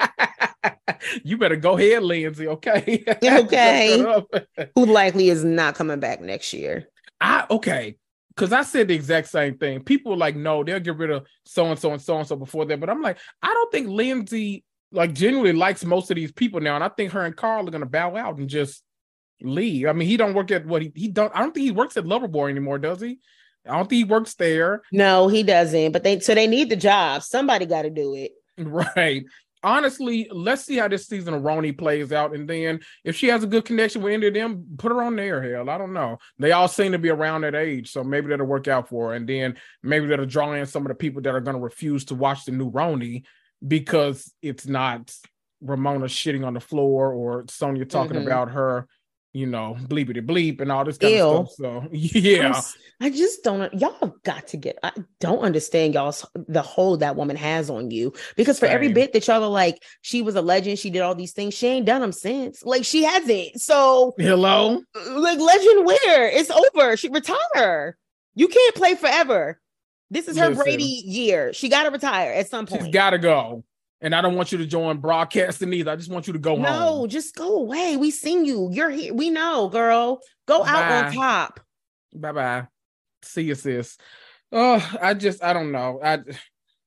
[1.25, 2.49] you better go ahead, Lindsay.
[2.49, 3.05] Okay.
[3.25, 4.25] okay.
[4.75, 6.89] Who likely is not coming back next year?
[7.21, 7.97] I okay.
[8.35, 9.85] Cause I said the exact same thing.
[9.85, 12.65] People like, no, they'll get rid of so and so and so and so before
[12.65, 12.81] that.
[12.81, 16.75] But I'm like, I don't think Lindsay like genuinely likes most of these people now.
[16.75, 18.83] And I think her and Carl are gonna bow out and just
[19.43, 19.87] leave.
[19.87, 21.97] I mean, he don't work at what he he don't I don't think he works
[21.97, 23.19] at Loverboy anymore, does he?
[23.67, 24.83] I don't think he works there.
[24.93, 25.93] No, he doesn't.
[25.93, 27.23] But they so they need the job.
[27.23, 28.33] Somebody got to do it.
[28.59, 29.25] Right.
[29.65, 32.35] Honestly, let's see how this season of RHONY plays out.
[32.35, 35.15] And then if she has a good connection with any of them, put her on
[35.15, 35.41] there.
[35.41, 36.19] Hell, I don't know.
[36.41, 37.93] They all seem to be around that age.
[37.93, 39.15] So maybe that'll work out for her.
[39.15, 42.07] And then maybe that'll draw in some of the people that are going to refuse
[42.07, 43.23] to watch the new RHONY
[43.67, 45.15] because it's not
[45.61, 48.27] Ramona shitting on the floor or Sonja talking mm-hmm.
[48.27, 48.89] about her
[49.33, 51.25] you know, bleepity bleep and all this kind Ew.
[51.25, 51.85] of stuff.
[51.85, 52.61] So yeah.
[53.01, 57.37] I just don't y'all got to get I don't understand y'all's the hold that woman
[57.37, 58.13] has on you.
[58.37, 58.75] Because for Same.
[58.75, 61.55] every bit that y'all are like, she was a legend, she did all these things,
[61.55, 62.63] she ain't done them since.
[62.65, 63.61] Like she hasn't.
[63.61, 64.83] So hello.
[64.95, 66.29] Like legend where?
[66.29, 66.97] It's over.
[66.97, 67.97] She retire.
[68.35, 69.61] You can't play forever.
[70.11, 71.55] This is her Listen, Brady year.
[71.55, 72.83] She gotta retire at some point.
[72.83, 73.65] She's gotta go.
[74.03, 75.93] And I don't want you to join broadcasting either.
[75.93, 77.01] I just want you to go no, home.
[77.03, 77.97] No, just go away.
[77.97, 78.69] We seen you.
[78.73, 79.15] You're here.
[79.15, 80.21] We know, girl.
[80.47, 80.71] Go Bye.
[80.71, 81.61] out on top.
[82.15, 82.67] Bye bye.
[83.23, 83.97] See you, sis.
[84.51, 86.01] Oh, I just I don't know.
[86.03, 86.19] I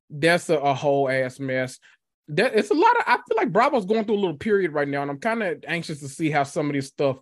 [0.10, 1.80] that's a, a whole ass mess.
[2.28, 3.04] That it's a lot of.
[3.08, 5.64] I feel like Bravo's going through a little period right now, and I'm kind of
[5.68, 7.18] anxious to see how some of this stuff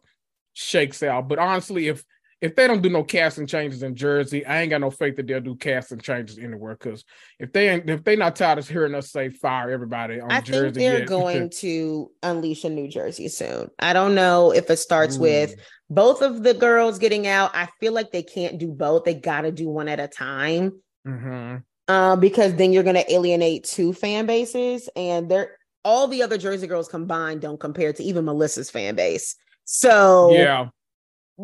[0.54, 1.28] shakes out.
[1.28, 2.04] But honestly, if
[2.44, 5.28] if they don't do no casting changes in Jersey, I ain't got no faith that
[5.28, 6.76] they'll do casting changes anywhere.
[6.76, 7.06] Because
[7.40, 10.42] if they ain't, if they not tired of hearing us say fire everybody on I
[10.42, 11.08] Jersey, think they're yet.
[11.08, 13.70] going to unleash a New Jersey soon.
[13.80, 15.56] I don't know if it starts with
[15.90, 17.52] both of the girls getting out.
[17.56, 19.06] I feel like they can't do both.
[19.06, 20.82] They got to do one at a time.
[21.08, 21.60] Mm-hmm.
[21.88, 26.38] Uh, because then you're going to alienate two fan bases, and they're all the other
[26.38, 29.38] Jersey girls combined don't compare to even Melissa's fan base.
[29.64, 30.68] So yeah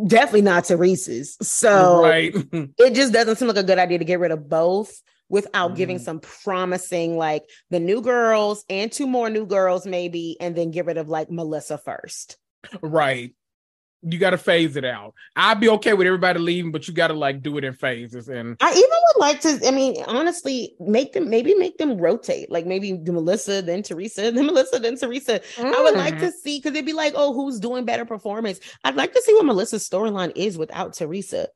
[0.08, 1.38] definitely not Teresa's.
[1.42, 2.34] So right.
[2.52, 5.76] it just doesn't seem like a good idea to get rid of both without mm.
[5.76, 10.72] giving some promising like the new girls and two more new girls maybe and then
[10.72, 12.38] get rid of like Melissa first.
[12.82, 13.34] Right
[14.02, 15.14] you got to phase it out.
[15.36, 18.30] I'd be okay with everybody leaving, but you got to like do it in phases.
[18.30, 19.68] And I even would like to.
[19.68, 22.50] I mean, honestly, make them maybe make them rotate.
[22.50, 25.42] Like maybe Melissa, then Teresa, then Melissa, then Teresa.
[25.56, 25.74] Mm.
[25.74, 26.34] I would like to mm.
[26.34, 28.60] see because they'd be like, oh, who's doing better performance?
[28.84, 31.50] I'd like to see what Melissa's storyline is without Teresa.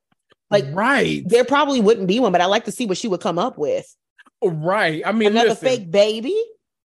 [0.50, 1.24] Like, right?
[1.26, 3.58] There probably wouldn't be one, but I like to see what she would come up
[3.58, 3.88] with.
[4.44, 5.02] Right.
[5.06, 6.40] I mean, another listen, fake baby.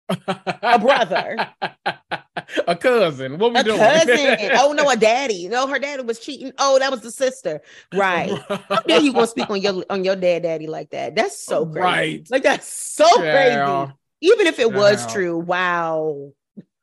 [0.27, 1.49] a brother,
[2.67, 3.39] a cousin.
[3.39, 3.79] What we a doing?
[3.79, 4.51] cousin.
[4.55, 5.49] oh no, a daddy.
[5.49, 6.53] No, her daddy was cheating.
[6.59, 7.61] Oh, that was the sister.
[7.95, 8.31] Right.
[8.49, 11.15] How dare you gonna speak on your on your dad, daddy like that?
[11.15, 11.81] That's so crazy.
[11.81, 12.27] Right.
[12.31, 13.85] Like that's so yeah.
[13.85, 13.95] crazy.
[14.21, 15.39] Even if it was true.
[15.39, 16.33] Wow.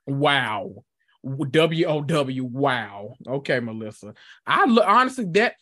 [0.08, 0.84] Wow.
[1.51, 2.43] W O W.
[2.43, 3.15] Wow.
[3.28, 4.13] Okay, Melissa.
[4.45, 5.56] I look honestly that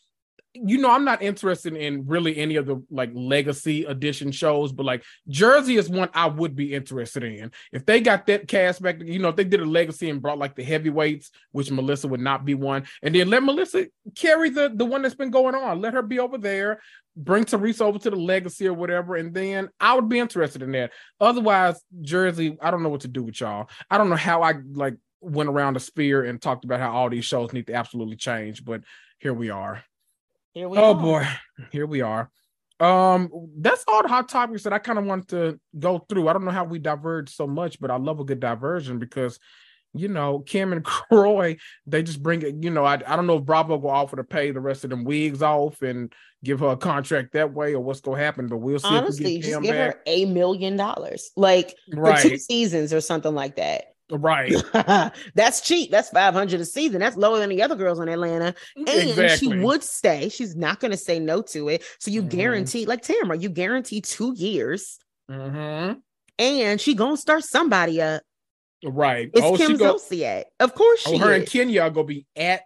[0.56, 4.86] you know, I'm not interested in really any of the like legacy edition shows, but
[4.86, 7.52] like Jersey is one I would be interested in.
[7.72, 10.38] If they got that cast back, you know, if they did a legacy and brought
[10.38, 14.72] like the heavyweights, which Melissa would not be one, and then let Melissa carry the
[14.74, 15.82] the one that's been going on.
[15.82, 16.82] Let her be over there,
[17.16, 20.72] bring Teresa over to the legacy or whatever, and then I would be interested in
[20.74, 20.92] that.
[21.20, 23.70] Otherwise, Jersey, I don't know what to do with y'all.
[23.90, 27.10] I don't know how I like went around the sphere and talked about how all
[27.10, 28.82] these shows need to absolutely change, but
[29.20, 29.84] here we are.
[30.54, 31.02] Here we oh are.
[31.02, 31.28] boy,
[31.72, 32.30] here we are.
[32.80, 36.28] Um, that's all the hot topics that I kind of want to go through.
[36.28, 39.40] I don't know how we diverge so much, but I love a good diversion because
[39.94, 43.38] you know, Kim and Kroy they just bring it, you know, I, I don't know
[43.38, 46.12] if Bravo will offer to pay the rest of them wigs off and
[46.44, 48.88] give her a contract that way or what's gonna happen, but we'll see.
[48.88, 49.96] Honestly, just give back.
[49.96, 52.20] her a million dollars, like right.
[52.20, 53.93] for two seasons or something like that.
[54.20, 54.54] Right.
[55.36, 55.90] That's cheap.
[55.92, 57.00] That's 500 a season.
[57.00, 58.54] That's lower than the other girls in Atlanta.
[58.76, 59.38] And exactly.
[59.38, 60.30] she would stay.
[60.30, 61.84] She's not going to say no to it.
[62.00, 62.30] So you mm-hmm.
[62.30, 65.00] guarantee, like Tamara, you guarantee two years.
[65.30, 66.00] Mm-hmm.
[66.40, 68.22] And she going to start somebody up.
[68.86, 69.30] Right.
[69.34, 70.44] It's oh, Kim go- Zolciak.
[70.60, 71.40] Of course oh, she oh, her is.
[71.40, 72.64] and Kenya are going to be at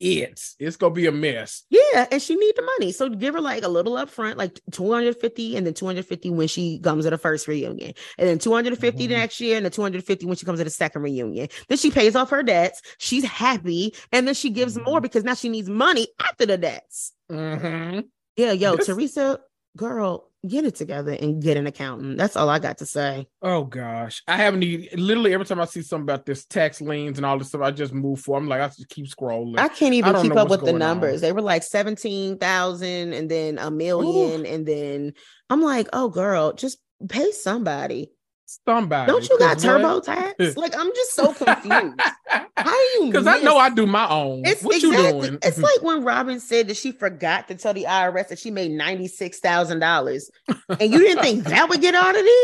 [0.00, 0.40] it.
[0.58, 1.64] It's gonna be a mess.
[1.70, 4.90] Yeah, and she need the money, so give her like a little upfront, like two
[4.92, 8.28] hundred fifty, and then two hundred fifty when she comes to the first reunion, and
[8.28, 9.12] then two hundred fifty mm-hmm.
[9.12, 11.48] the next year, and the two hundred fifty when she comes to the second reunion.
[11.68, 12.82] Then she pays off her debts.
[12.98, 14.84] She's happy, and then she gives mm-hmm.
[14.84, 17.12] more because now she needs money after the debts.
[17.30, 18.00] Mm-hmm.
[18.36, 19.38] Yeah, yo, Teresa,
[19.76, 22.18] girl, get it together and get an accountant.
[22.18, 23.26] That's all I got to say.
[23.42, 27.18] Oh gosh, I haven't even literally every time I see something about this tax liens
[27.18, 28.42] and all this stuff, I just move forward.
[28.42, 29.58] I'm like, I just keep scrolling.
[29.58, 31.16] I can't even I keep up with the numbers.
[31.16, 31.20] On.
[31.22, 34.48] They were like seventeen thousand, and then a million, Ooh.
[34.48, 35.14] and then
[35.50, 38.12] I'm like, oh girl, just pay somebody
[38.46, 39.10] somebody.
[39.10, 40.56] Don't you got TurboTax?
[40.56, 42.00] like I'm just so confused.
[42.28, 43.06] How do you?
[43.06, 44.42] Because I know I do my own.
[44.44, 45.38] It's what exactly, you doing?
[45.42, 48.70] It's like when Robin said that she forgot to tell the IRS that she made
[48.70, 50.30] ninety six thousand dollars,
[50.68, 52.26] and you didn't think that would get audited.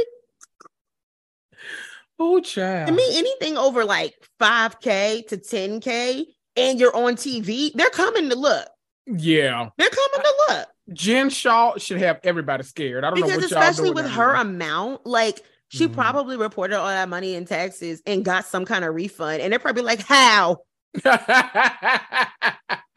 [2.23, 2.91] Oh, child.
[2.91, 7.89] I mean, anything over like five k to ten k, and you're on TV, they're
[7.89, 8.69] coming to look.
[9.07, 10.69] Yeah, they're coming to look.
[10.93, 13.05] Jen Shah should have everybody scared.
[13.05, 15.95] I don't because know because especially with her amount, like she mm-hmm.
[15.95, 19.41] probably reported all that money in taxes and got some kind of refund.
[19.41, 20.59] And they're probably like, How?
[20.93, 21.13] the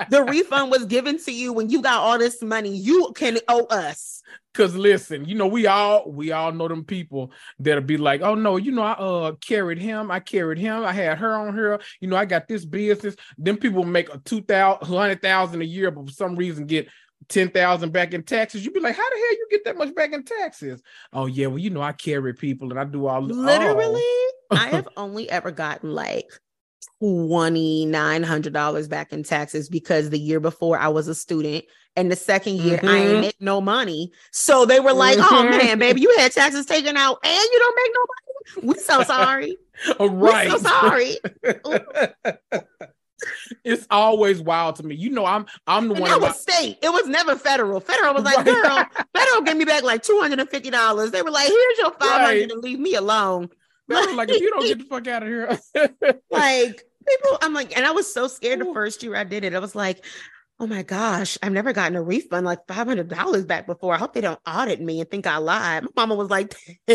[0.28, 2.76] refund was given to you when you got all this money.
[2.76, 4.24] You can owe us.
[4.56, 8.36] Cause listen, you know, we all we all know them people that'll be like, oh
[8.36, 11.80] no, you know, I uh carried him, I carried him, I had her on her,
[12.00, 13.16] you know, I got this business.
[13.38, 16.88] Then people make a two thousand hundred thousand a year, but for some reason get
[17.30, 19.94] ten thousand back in taxes, you'd be like, "How the hell you get that much
[19.96, 20.82] back in taxes?"
[21.12, 23.22] Oh yeah, well you know I carry people and I do all.
[23.22, 24.32] Literally, oh.
[24.52, 26.30] I have only ever gotten like
[27.00, 31.66] twenty nine hundred dollars back in taxes because the year before I was a student,
[31.96, 32.88] and the second year mm-hmm.
[32.88, 34.12] I ain't make no money.
[34.32, 35.58] So they were like, "Oh mm-hmm.
[35.58, 38.68] man, baby, you had taxes taken out and you don't make no money.
[38.68, 39.58] We so sorry.
[40.00, 41.18] right, we so sorry."
[43.64, 44.96] it's always wild to me.
[44.96, 46.78] You know, I'm I'm the and one that was state.
[46.82, 47.80] It was never federal.
[47.80, 48.46] Federal was like, right.
[48.46, 51.12] girl, federal gave me back like two hundred and fifty dollars.
[51.12, 52.52] They were like, here's your five hundred right.
[52.52, 53.50] and leave me alone.
[53.90, 55.60] Like, like if you don't get the fuck out of here,
[56.32, 59.54] like people, I'm like, and I was so scared the first year I did it.
[59.54, 60.04] I was like,
[60.60, 63.94] oh my gosh, I've never gotten a refund like $500 back before.
[63.94, 65.84] I hope they don't audit me and think I lied.
[65.84, 66.56] My mama was like,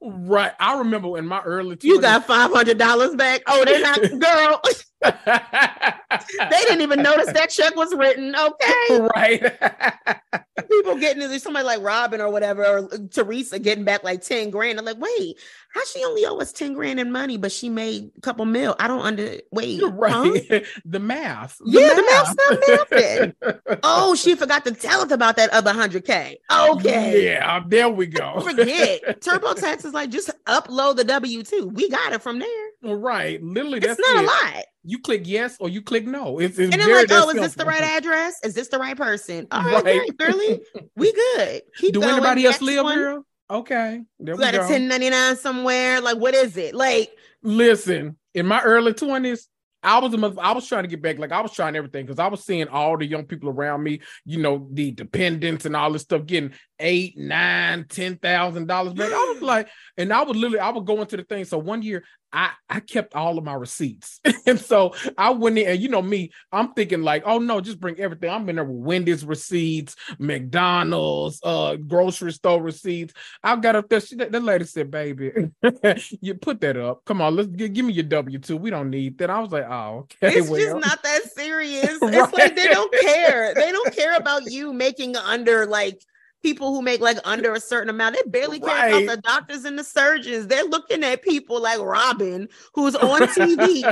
[0.00, 0.52] right.
[0.58, 3.42] I remember in my early 20s, you got $500 back.
[3.46, 4.60] Oh, they're not, girl.
[5.04, 8.34] They didn't even notice that check was written.
[8.34, 9.00] Okay.
[9.14, 9.42] Right.
[10.70, 14.78] People getting this, somebody like Robin or whatever, or Teresa getting back like 10 grand.
[14.78, 15.36] I'm like, wait,
[15.72, 18.76] how she only owe us 10 grand in money, but she made a couple mil?
[18.78, 19.82] I don't under wait.
[19.82, 20.46] Right.
[20.48, 20.60] Huh?
[20.84, 21.58] The math.
[21.58, 21.96] The yeah, math.
[21.96, 23.78] the math's not mathing.
[23.82, 26.36] oh, she forgot to tell us about that other 100K.
[26.50, 27.24] Okay.
[27.24, 28.40] Yeah, there we go.
[28.40, 29.20] Forget.
[29.20, 31.68] TurboTax is like, just upload the W 2.
[31.68, 32.94] We got it from there.
[32.96, 33.42] Right.
[33.42, 34.24] Literally, it's that's not it.
[34.24, 36.38] a lot you click yes or you click no.
[36.38, 38.38] It's, it's and then like, oh, is this the right address?
[38.44, 39.46] Is this the right person?
[39.50, 40.16] All right, right.
[40.16, 40.60] girly,
[40.96, 41.62] we good.
[41.76, 42.12] Keep Do going.
[42.12, 43.22] anybody else live here?
[43.50, 44.64] Okay, there we got go.
[44.64, 46.00] a ten ninety nine somewhere.
[46.00, 46.74] Like, what is it?
[46.74, 47.10] Like,
[47.42, 49.48] listen, in my early twenties,
[49.84, 52.18] I was a, I was trying to get back, like I was trying everything because
[52.18, 55.92] I was seeing all the young people around me, you know, the dependents and all
[55.92, 59.12] this stuff getting eight, nine, ten thousand dollars back.
[59.12, 59.68] I was like,
[59.98, 61.44] and I would literally, I would go into the thing.
[61.44, 62.02] So one year,
[62.34, 66.02] I I kept all of my receipts, and so I went in, and you know
[66.02, 68.28] me, I'm thinking like, oh no, just bring everything.
[68.28, 73.14] I'm in there with Wendy's receipts, McDonald's, uh, grocery store receipts.
[73.42, 74.00] I got up there.
[74.00, 75.32] She, that lady said, "Baby,
[76.20, 77.04] you put that up.
[77.04, 78.56] Come on, let's give, give me your W two.
[78.56, 80.60] We don't need that." I was like, "Oh, okay." It's well.
[80.60, 81.98] just not that serious.
[82.02, 82.14] right.
[82.24, 83.54] It's like they don't care.
[83.54, 86.00] They don't care about you making under like
[86.44, 88.14] people who make like under a certain amount.
[88.14, 89.02] They barely care right.
[89.02, 90.46] about the doctors and the surgeons.
[90.46, 93.82] They're looking at people like Robin, who's on TV,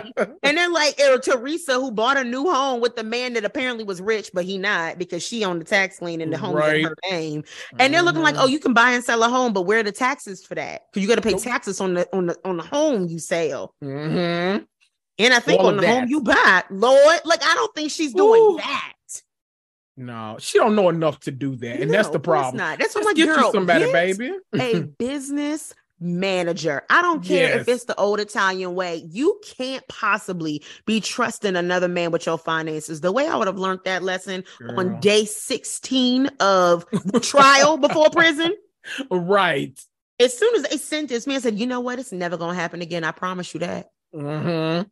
[0.43, 3.83] and they're like, or Teresa, who bought a new home with the man that apparently
[3.83, 6.77] was rich, but he not because she owned the tax lien and the home right.
[6.77, 7.43] in her name.
[7.79, 8.45] And they're looking like, mm-hmm.
[8.45, 10.83] oh, you can buy and sell a home, but where are the taxes for that?
[10.93, 13.75] Because you got to pay taxes on the on the on the home you sell.
[13.83, 14.65] Mm-hmm.
[15.19, 16.01] And I think All on the that.
[16.01, 18.57] home you buy, Lord, like I don't think she's doing Ooh.
[18.59, 18.93] that.
[19.97, 22.57] No, she don't know enough to do that, and no, that's the problem.
[22.57, 22.79] Not.
[22.79, 24.33] That's what I'm like, get girl, you somebody, baby.
[24.55, 26.83] a business manager.
[26.91, 27.61] I don't care yes.
[27.63, 29.07] if it's the old Italian way.
[29.09, 33.01] You can't possibly be trusting another man with your finances.
[33.01, 34.81] The way I would have learned that lesson Girl.
[34.81, 36.85] on day 16 of
[37.23, 38.55] trial before prison.
[39.11, 39.79] Right.
[40.19, 41.99] As soon as they sent this man said, you know what?
[41.99, 43.05] It's never gonna happen again.
[43.05, 43.91] I promise you that.
[44.15, 44.89] Mm-hmm.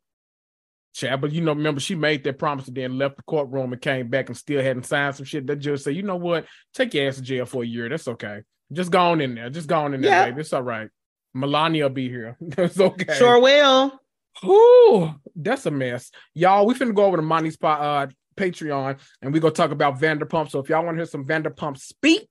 [0.95, 3.81] Chad, but you know, remember she made that promise and then left the courtroom and
[3.81, 5.47] came back and still hadn't signed some shit.
[5.47, 6.47] That judge said, you know what?
[6.75, 7.89] Take your ass to jail for a year.
[7.89, 8.41] That's okay.
[8.73, 9.51] Just go on in there.
[9.51, 10.25] Just go on in there, yeah.
[10.27, 10.41] baby.
[10.41, 10.89] It's all right.
[11.35, 12.37] Melania will be here.
[12.41, 13.15] That's okay.
[13.17, 14.01] Sure will.
[14.45, 16.11] Ooh, that's a mess.
[16.35, 20.51] Y'all, we finna go over to Mani's uh, Patreon and we gonna talk about Vanderpump.
[20.51, 22.29] So if y'all want to hear some Vanderpump speak,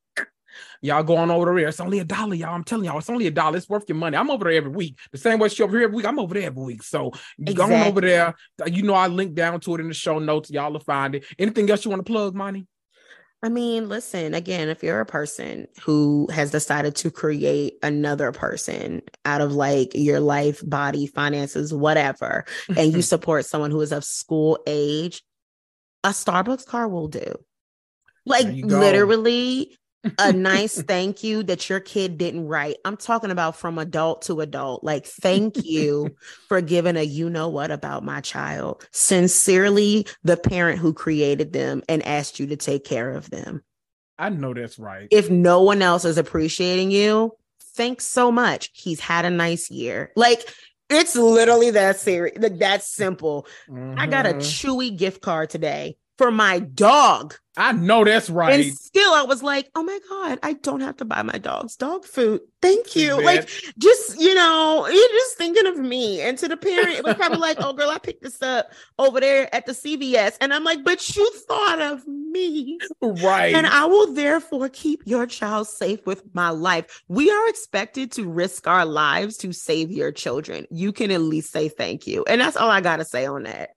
[0.81, 1.67] Y'all go on over there.
[1.67, 2.55] It's only a dollar, y'all.
[2.55, 3.57] I'm telling y'all, it's only a dollar.
[3.57, 4.17] It's worth your money.
[4.17, 4.97] I'm over there every week.
[5.11, 6.05] The same way she over here every week.
[6.05, 6.83] I'm over there every week.
[6.83, 7.53] So exactly.
[7.53, 8.35] go on over there.
[8.65, 10.49] You know, I link down to it in the show notes.
[10.49, 11.25] Y'all will find it.
[11.37, 12.67] Anything else you want to plug, Mani?
[13.41, 19.01] I mean, listen, again, if you're a person who has decided to create another person
[19.23, 22.43] out of like your life, body, finances, whatever,
[22.75, 25.23] and you support someone who is of school age,
[26.03, 27.33] a Starbucks car will do.
[28.25, 29.77] Like literally,
[30.17, 32.77] a nice thank you that your kid didn't write.
[32.85, 34.83] I'm talking about from adult to adult.
[34.83, 36.15] Like, thank you
[36.47, 38.87] for giving a you know what about my child.
[38.91, 43.63] Sincerely, the parent who created them and asked you to take care of them.
[44.17, 45.07] I know that's right.
[45.11, 47.33] If no one else is appreciating you,
[47.75, 48.69] thanks so much.
[48.73, 50.11] He's had a nice year.
[50.15, 50.41] Like,
[50.89, 53.47] it's literally that serious, like that simple.
[53.69, 53.99] Mm-hmm.
[53.99, 54.39] I got a mm-hmm.
[54.39, 57.33] Chewy gift card today for my dog.
[57.55, 58.59] I know that's right.
[58.59, 61.77] And still, I was like, oh my God, I don't have to buy my dog's
[61.77, 62.41] dog food.
[62.61, 63.23] Thank you.
[63.23, 66.19] Like, just, you know, you're just thinking of me.
[66.19, 69.21] And to the parent, it was probably like, oh, girl, I picked this up over
[69.21, 70.35] there at the CVS.
[70.41, 72.79] And I'm like, but you thought of me.
[73.01, 73.55] Right.
[73.55, 77.01] And I will therefore keep your child safe with my life.
[77.07, 80.65] We are expected to risk our lives to save your children.
[80.69, 82.25] You can at least say thank you.
[82.27, 83.69] And that's all I got to say on that.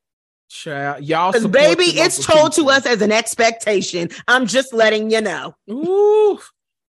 [0.52, 4.10] Child, y'all, baby, it's told to us as an expectation.
[4.28, 5.54] I'm just letting you know.
[5.70, 6.38] Ooh,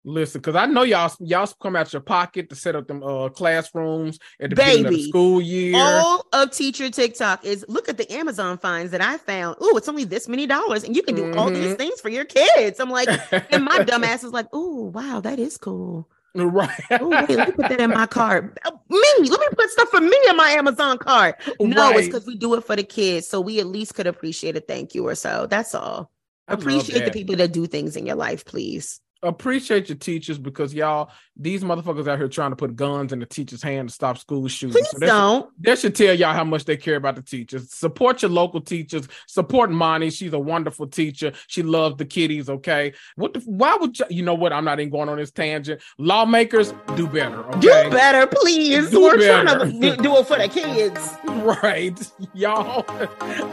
[0.03, 3.29] listen, because I know y'all y'all come out your pocket to set up them uh
[3.29, 5.75] classrooms at the baby, beginning of the school year.
[5.75, 9.57] All of teacher TikTok is look at the Amazon finds that I found.
[9.61, 11.37] Oh, it's only this many dollars, and you can do mm-hmm.
[11.37, 11.75] all these mm-hmm.
[11.75, 12.79] things for your kids.
[12.79, 13.09] I'm like,
[13.51, 16.09] and my dumbass is like, oh wow, that is cool.
[16.35, 16.69] Right.
[16.91, 18.57] oh, wait, let me put that in my cart.
[18.63, 21.35] Uh, me, let me put stuff for me in my Amazon cart.
[21.59, 21.97] No, right.
[21.97, 23.27] it's because we do it for the kids.
[23.27, 25.45] So we at least could appreciate a thank you or so.
[25.47, 26.09] That's all.
[26.47, 30.73] I appreciate the people that do things in your life, please appreciate your teachers because
[30.73, 34.17] y'all these motherfuckers out here trying to put guns in the teachers' hand to stop
[34.17, 34.75] school shootings.
[34.75, 35.43] Please so don't.
[35.43, 37.73] Should, they should tell y'all how much they care about the teachers.
[37.73, 39.07] Support your local teachers.
[39.27, 40.09] Support Mani.
[40.09, 41.33] She's a wonderful teacher.
[41.47, 42.49] She loves the kiddies.
[42.49, 42.93] Okay.
[43.15, 43.33] What?
[43.33, 44.05] The, why would you?
[44.09, 44.53] You know what?
[44.53, 45.81] I'm not even going on this tangent.
[45.97, 47.43] Lawmakers do better.
[47.55, 47.59] Okay?
[47.59, 48.89] Do better, please.
[48.89, 49.57] Do We're better.
[49.59, 51.17] trying to do it for the kids.
[51.41, 51.99] Right,
[52.33, 52.85] y'all.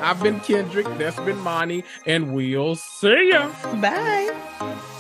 [0.03, 0.87] I've been Kendrick.
[0.99, 3.49] That's been Mani, and we'll see ya.
[3.81, 4.98] Bye.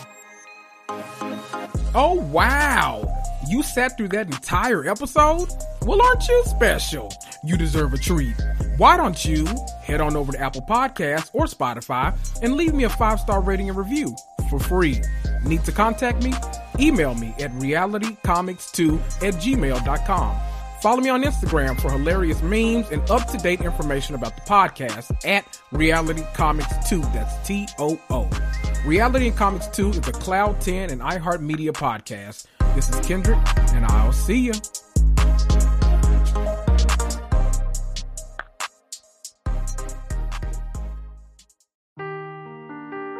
[2.00, 3.12] Oh, wow.
[3.48, 5.48] You sat through that entire episode?
[5.82, 7.12] Well, aren't you special?
[7.42, 8.36] You deserve a treat.
[8.76, 9.44] Why don't you
[9.82, 13.68] head on over to Apple Podcasts or Spotify and leave me a five star rating
[13.68, 14.14] and review
[14.48, 15.02] for free?
[15.44, 16.34] Need to contact me?
[16.78, 20.36] Email me at realitycomicstoo at gmail.com.
[20.80, 25.10] Follow me on Instagram for hilarious memes and up to date information about the podcast
[25.26, 27.00] at Reality Comics Too.
[27.00, 28.67] That's T O O.
[28.84, 32.46] Reality and Comics Too is a Cloud 10 and iHeartMedia podcast.
[32.74, 33.38] This is Kendrick,
[33.74, 34.52] and I'll see you.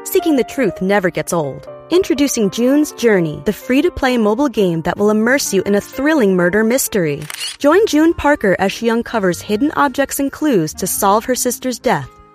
[0.04, 1.68] Seeking the truth never gets old.
[1.90, 5.80] Introducing June's Journey, the free to play mobile game that will immerse you in a
[5.80, 7.22] thrilling murder mystery.
[7.58, 12.10] Join June Parker as she uncovers hidden objects and clues to solve her sister's death